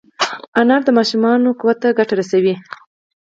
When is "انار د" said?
0.59-0.89